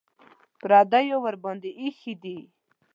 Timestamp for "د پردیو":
0.03-1.17